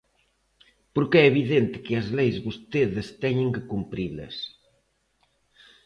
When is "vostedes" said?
2.47-3.07